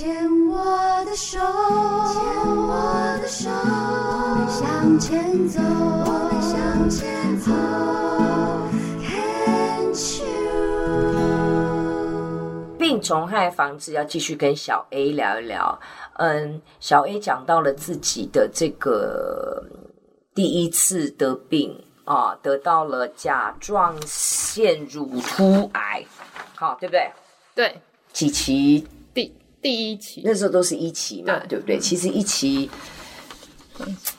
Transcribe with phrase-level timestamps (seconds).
[0.00, 0.16] 牵
[0.48, 0.56] 我
[1.04, 2.22] 的手，牵
[2.56, 7.52] 我的手，我们向前走，我们向前走。
[12.78, 15.78] 病虫害防治要继续跟小 A 聊一聊。
[16.14, 19.62] 嗯，小 A 讲到了自己的这个
[20.34, 26.02] 第一次得病啊，得到了甲状腺乳突癌，
[26.54, 27.12] 好，对不对？
[27.54, 27.78] 对，
[28.14, 28.88] 几期？
[29.62, 31.76] 第第一期，那时候都是一期嘛，对，对不对？
[31.76, 32.70] 嗯、其实一期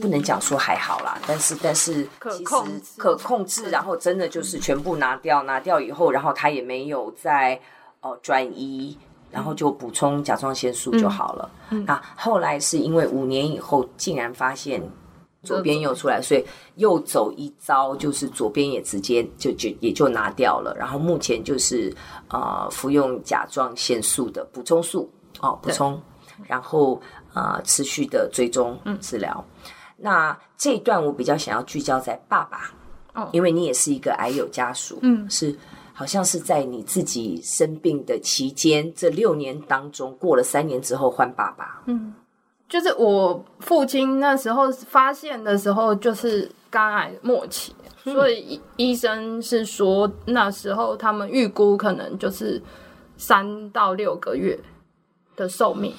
[0.00, 7.60] 不能讲说还好啦，但是但是可控，可控制，然后真的就是全部拿掉，拿掉以后，然后他也没有再
[8.00, 8.96] 哦转移，
[9.30, 11.50] 然后就补充甲状腺素就好了。
[11.70, 14.82] 嗯嗯、啊，后来是因为五年以后竟然发现。
[15.42, 20.74] 左边又出来，所以又走一遭，就是左边也直接就就也就拿掉了。
[20.76, 21.94] 然后目前就是
[22.30, 25.08] 呃服用甲状腺素的补充素
[25.40, 26.00] 哦，补充，
[26.46, 27.00] 然后
[27.34, 29.44] 呃持续的追踪治疗。
[29.64, 32.70] 嗯、那这一段我比较想要聚焦在爸爸，
[33.14, 35.56] 哦，因为你也是一个癌友家属，嗯，是
[35.92, 42.14] 好像是在你自己生病的期间，这六年当中过了三年之后换爸爸，嗯。
[42.68, 47.72] 就是我父亲那时候发现的时候，就是肝癌末期，
[48.04, 52.60] 嗯、所以医生是说那时候他们预估可能就是
[53.16, 54.58] 三到六个月
[55.36, 55.92] 的寿命。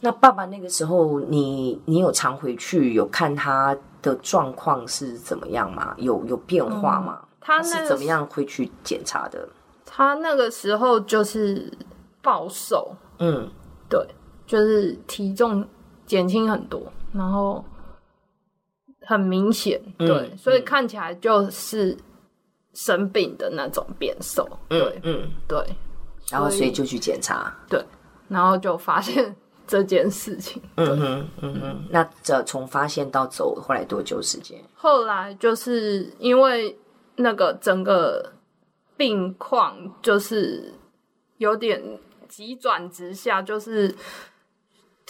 [0.00, 5.94] 那爸爸那个时候你，你你有常回去有看他的状况是怎么样吗？
[5.98, 7.20] 有有变化吗？
[7.22, 9.48] 嗯、他，他是怎么样回去检查的？
[9.84, 11.72] 他那个时候就是
[12.22, 13.50] 暴瘦，嗯，
[13.88, 14.06] 对，
[14.46, 15.66] 就是体重。
[16.06, 16.80] 减轻很多，
[17.12, 17.64] 然后
[19.00, 21.98] 很明显，对，嗯、所以看起来就是
[22.74, 25.76] 生病的那种变瘦，嗯、对，嗯，对，
[26.30, 27.84] 然后所以就去检查，对，
[28.28, 29.34] 然后就发现
[29.66, 34.58] 这件事情，嗯哼，嗯哼，那这从发现到走后来多久时间？
[34.74, 36.78] 后来就是因为
[37.16, 38.32] 那个整个
[38.96, 40.74] 病况就是
[41.38, 41.82] 有点
[42.28, 43.94] 急转直下，就是。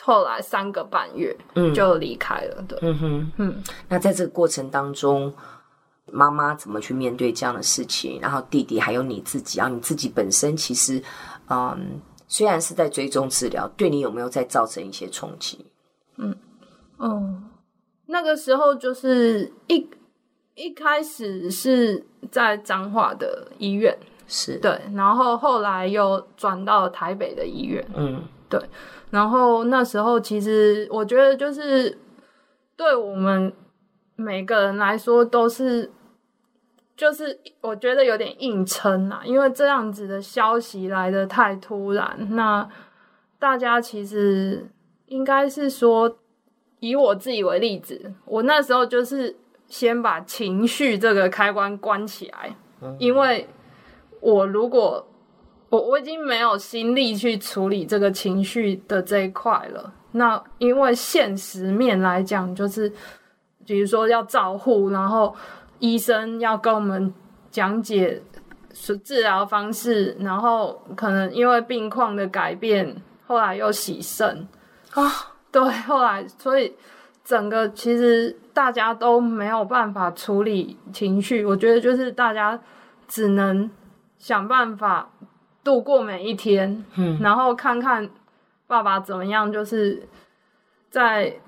[0.03, 2.56] 后来三个半月，嗯，就离开了。
[2.59, 3.65] 嗯、对，嗯哼，嗯。
[3.88, 5.34] 那在这个过程当中，
[6.12, 8.21] 妈妈怎么去面对这样的事情？
[8.21, 11.03] 然后弟弟还有你自己，然后你自己本身其实，
[11.49, 15.66] 嗯，虽然是在追踪治疗，对你有没有再造成一些冲击？
[16.16, 16.37] 嗯，
[16.97, 17.42] 哦，
[18.06, 19.88] 那个时候就是一
[20.54, 28.60] 一开始是在彰化的医院，是对，然后后来又转到台北的医院，嗯，对。
[29.10, 31.97] 然后那时候，其实我觉得就是
[32.76, 33.53] 对我们
[34.16, 35.88] 每个人来说都是，
[36.96, 42.16] 就是我觉得有点硬撑啦，因为这样子的消息来的太突然。
[42.30, 42.68] 那
[43.38, 44.66] 大家其实
[45.06, 46.16] 应该是说，
[46.80, 49.36] 以我自己为例子，我那时候就是
[49.68, 52.56] 先把情绪这个开关关起来，
[52.98, 53.48] 因为
[54.20, 55.06] 我如果。
[55.68, 59.92] 我我已经没有心力去处理这个情绪的这一块了。
[60.12, 62.90] 那因为现实面来讲，就是
[63.66, 65.34] 比如说要照护，然后
[65.78, 67.12] 医生要跟我们
[67.50, 68.22] 讲解
[68.72, 74.47] 是治疗方式，然后可能因为病况的改变，后来又洗肾
[74.92, 75.10] 啊，
[75.50, 76.75] 对，后来所以
[77.25, 81.44] 整个其实大家都没有办法处理情绪。
[81.44, 82.60] 我觉得就是大家
[83.06, 83.70] 只能
[84.19, 85.10] 想办法。
[85.64, 88.08] 度过每一天，嗯，然后看看
[88.69, 90.00] 爸爸怎么样，就是
[90.91, 91.41] 在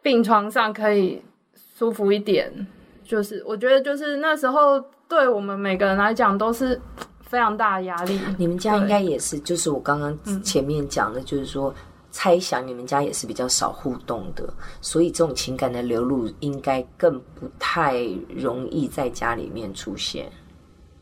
[0.00, 1.20] 病床上可以
[1.76, 2.64] 舒服一点。
[3.04, 6.80] 就是我觉得，就是那时候对我们每个人来讲都是
[7.20, 8.18] 非常大的压力。
[8.38, 11.76] 你们家应该也是，就是我刚刚前面讲的，就是说、嗯、
[12.10, 14.48] 猜想你们家也是比较少互动的，
[14.80, 20.30] 所以这种情感的流露应该更不太容易在家里面出现。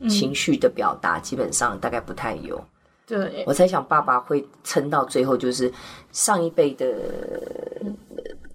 [0.08, 2.60] 情绪的表达基本上大概不太有，
[3.06, 5.72] 对，我猜想爸爸会撑到最后，就是
[6.10, 6.92] 上一辈的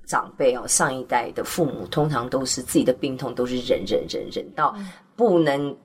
[0.08, 4.76] 长辈哦，上一代的父母通常都是自己的病痛都是忍忍忍忍到
[5.16, 5.78] 不能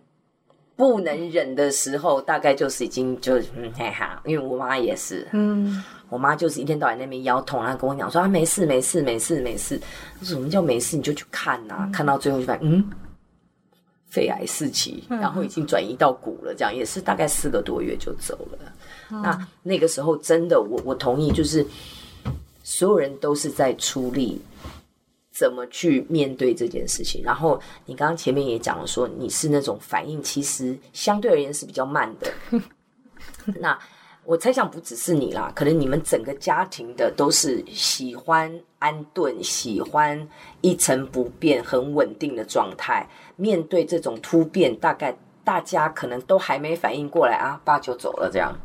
[0.77, 9.79] 不能忍的时候，大概就是已经就嗯嘿哈，因为我妈也是，嗯，我妈就是一天到晚那边腰痛，然后跟我讲说啊没事没事没事没事，
[10.23, 10.97] 什么叫没事？
[10.97, 12.91] 你就去看呐，看到最后就发现嗯。
[14.07, 18.59] 肺癌四期，然后已经转移到骨了，这样也是大概四个多月就走了。
[19.11, 21.67] 嗯、那那个时候真的，我我同意，就是
[22.63, 24.41] 所有人都是在出力，
[25.31, 27.23] 怎么去面对这件事情。
[27.25, 32.33] 然后你刚刚前面也讲了，说你是那种反应其实相对而言是比较慢的。
[33.59, 33.79] 那
[34.25, 40.29] 我猜想不只是你啦，可能你们整个家庭的都是喜欢安顿，喜欢
[40.61, 43.09] 一成不变、很稳定的状态。
[43.35, 48.57] 面对这种突变，大概大家可能都还没反应过来啊，爸就走了这样。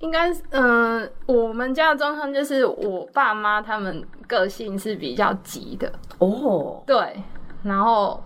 [0.00, 5.90] 应该是，嗯、呃，我们家的状况就是我爸妈他们个性是比较急的。
[6.18, 7.22] 哦，对，
[7.62, 8.22] 然后，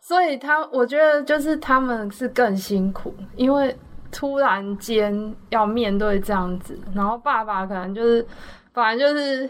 [0.00, 3.76] 所以他我觉得就是他们是更辛苦，因为
[4.10, 8.26] 突然间要面对这样子，然后爸爸可能就是
[8.72, 9.48] 反正就是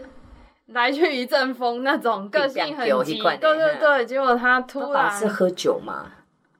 [0.67, 6.05] 来去一阵风那种个性很急，对对对，结果他突然是喝酒吗？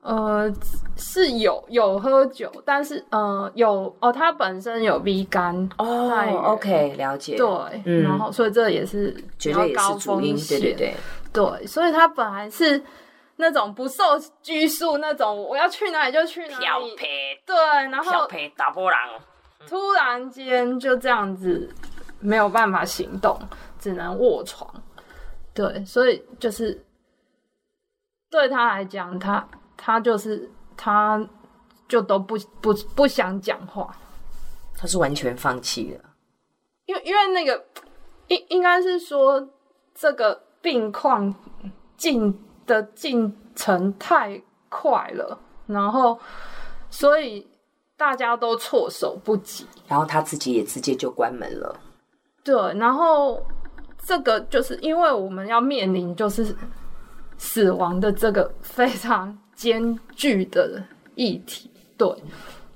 [0.06, 0.54] 呃，
[0.96, 6.12] 是有有喝酒，但是呃有哦，他本身有 V 肝哦
[6.44, 7.48] ，OK，了解，对，
[7.86, 10.96] 嗯、然后所以这也是绝对也是主因，对对对。
[11.34, 12.80] 对，所以他本来是
[13.38, 14.04] 那种不受
[14.44, 17.06] 拘束那种，我要去哪里就去哪里，漂皮，
[17.44, 17.56] 对，
[17.90, 19.00] 然后漂皮大波浪，
[19.68, 21.68] 突然间就这样子
[22.20, 23.36] 没有办法行动，
[23.80, 24.72] 只能卧床，
[25.52, 26.80] 对，所以就是
[28.30, 29.44] 对他来讲，他。
[29.78, 31.28] 他就是，他
[31.88, 33.96] 就都不不不想讲话，
[34.76, 36.10] 他是完全放弃了，
[36.86, 37.66] 因为因为那个
[38.28, 39.48] 应应该是说
[39.94, 41.34] 这个病况
[41.96, 45.38] 进的进程太快了，
[45.68, 46.20] 然后
[46.90, 47.48] 所以
[47.96, 51.80] 大家都措手不及，然后他自己也直接就关门了，
[52.44, 53.46] 对，然后
[54.04, 56.56] 这个就是因为我们要面临就是
[57.38, 59.38] 死亡的这个非常。
[59.56, 60.84] 艰巨的
[61.16, 62.08] 议题，对，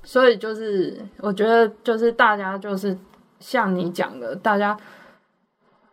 [0.01, 2.97] 所以就是我觉得就是大家就是
[3.39, 4.77] 像你讲的，大家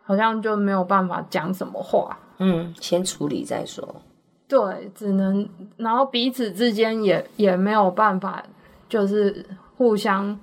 [0.03, 4.01] 好像就没有办法讲什么话，嗯，先处理再说，
[4.47, 8.41] 对，只能然后彼此之间也也没有办法，
[8.87, 9.45] 就是
[9.75, 10.39] 互相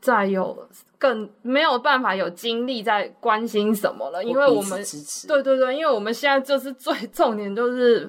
[0.00, 0.66] 再有
[0.96, 4.82] 更没有办法有精力在关心什么了，因为我们
[5.28, 8.08] 对对对，因为我们现在就是最重点就是。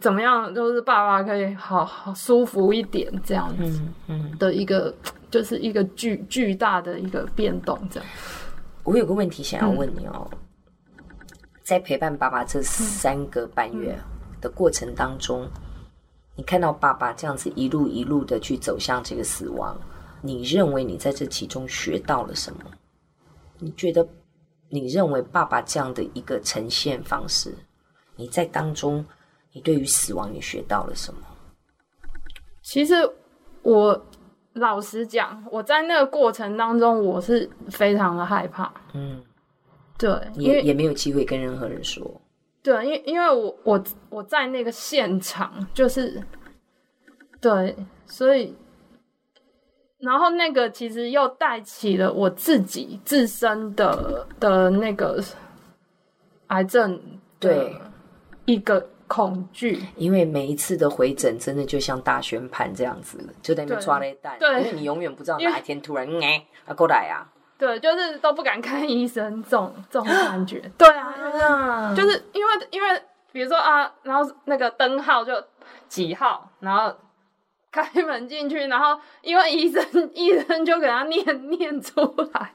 [0.00, 0.54] 怎么样？
[0.54, 8.08] 就是爸爸可以好好舒服一点，这样子，嗯，的一个、嗯、就是一个巨巨大的一个变动，这样。
[8.82, 10.38] 我有个问题想要问你哦，嗯、
[11.62, 13.96] 在陪伴爸爸这三个半月
[14.40, 15.50] 的过程当中，嗯、
[16.36, 19.78] 你看到爸爸这样子一路一路的去走向这个死亡，
[20.22, 22.60] 你认为你在这其中学到了什么？
[23.58, 24.06] 你觉得
[24.70, 27.54] 你认为爸爸这样的一个呈现方式，
[28.16, 29.04] 你在当中？
[29.52, 31.20] 你对于死亡，你学到了什么？
[32.62, 32.94] 其实
[33.62, 34.06] 我
[34.52, 38.72] 老实讲，我在那个过程当中，我是非常的害怕。
[38.94, 39.20] 嗯，
[39.98, 42.20] 对，也也没有机会跟任何人说。
[42.62, 46.22] 对，因为因为我我我在那个现场，就是
[47.40, 47.74] 对，
[48.06, 48.54] 所以
[49.98, 55.20] 然后那个其实又带起了我自己自身的的那个
[56.48, 57.00] 癌症，
[57.40, 57.74] 对
[58.44, 58.88] 一个。
[59.10, 67.26] 恐惧，因为每一次的回诊真的就像大宣判这样子，就在那边抓了一蛋，对，因为你永远不知道哪一天突然哎，啊过来啊，
[67.58, 73.02] 对，就是都不敢看医生，这种这种感觉， 对啊，就是因为因为
[73.32, 75.32] 比如说啊，然后那个灯号就
[75.88, 76.94] 几号，然后
[77.72, 79.84] 开门进去，然后因为医生
[80.14, 82.00] 医生就给他念念出
[82.32, 82.52] 来，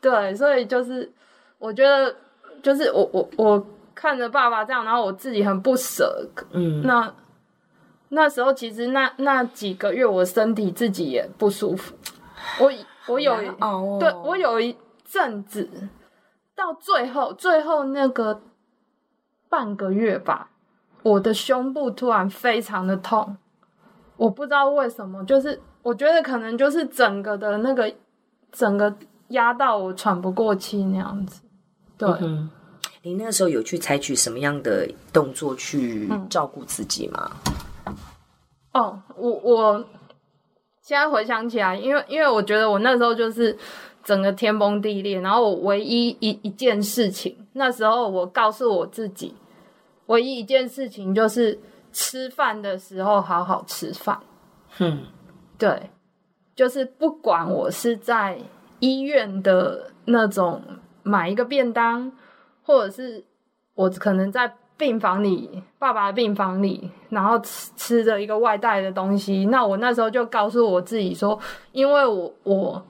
[0.00, 1.12] 对，所以就是
[1.58, 2.16] 我觉得
[2.62, 3.66] 就是我我我。
[3.94, 6.28] 看着爸爸这样，然后我自己很不舍。
[6.50, 7.12] 嗯，那
[8.08, 11.94] 那时候其实那那几个月，我身体自己也不舒服。
[12.60, 12.70] 我
[13.06, 13.98] 我有，oh.
[14.00, 15.68] 对我有一阵子，
[16.54, 18.42] 到最后最后那个
[19.48, 20.50] 半个月吧，
[21.02, 23.36] 我的胸部突然非常的痛。
[24.16, 27.92] 我不知道为什么，就是我觉得可能就是整个的那个
[28.50, 28.94] 整个
[29.28, 31.42] 压到我喘不过气那样子。
[31.96, 32.08] 对。
[32.20, 32.50] 嗯
[33.04, 37.32] 你那个时候有去采取什么样的动作去照顾自己吗？
[37.84, 37.96] 嗯、
[38.74, 39.84] 哦，我我
[40.80, 43.58] 现在回想起来，因为因为我觉得我那时候就是
[44.04, 49.34] 整个天崩地裂，然后我唯一一一件事情，那时候我告诉我自己，
[50.06, 51.58] 唯一一件事情就是
[51.92, 54.20] 吃饭的时候好好吃饭。
[54.78, 55.06] 嗯，
[55.58, 55.90] 对，
[56.54, 58.38] 就是不管我是在
[58.78, 60.62] 医院的那种
[61.02, 62.12] 买一个便当。
[62.62, 63.24] 或者是
[63.74, 69.46] 我可能在病房里，爸爸的病房里，然后吃吃着一个外带的东西。
[69.46, 71.38] 那我那时候就告诉我自己说，
[71.70, 72.82] 因为我我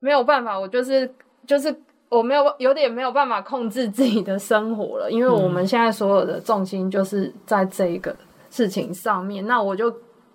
[0.00, 1.10] 没有办法，我就是
[1.46, 1.74] 就是
[2.08, 8.14] 我没有有点没有办法控制自己的生活了，因为我们现在所有的重心就是在这个
[8.50, 9.46] 事情上面。
[9.46, 9.92] 那我就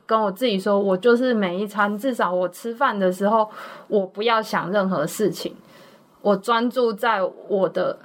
[0.08, 3.48] 跟我自己说，我就是每一餐，至少我吃饭的时候，
[3.88, 5.56] 我不要想任何事情，
[6.22, 8.00] 我专注在我的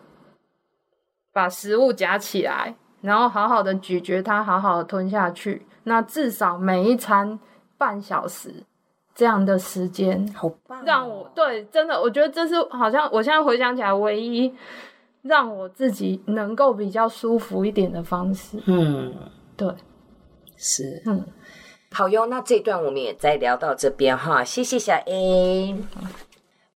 [1.37, 5.66] 把食物夹起来，然后好好的咀嚼它，好好的吞下去。
[5.83, 7.38] 那至少每一餐
[7.76, 8.64] 半小时
[9.14, 10.83] 这样的时间，好棒哦！
[10.87, 14.50] 让我对真的，我觉得这是好像我现在回想起来唯一
[15.21, 18.59] 让我自己能够比较舒服一点的方式。
[18.64, 19.12] 嗯，
[19.59, 19.69] 对，
[20.57, 21.23] 是，嗯，
[21.93, 22.25] 好哟。
[22.25, 25.76] 那这段我们也再聊到这边哈，谢谢小 A。